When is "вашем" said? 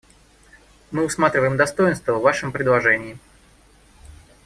2.23-2.51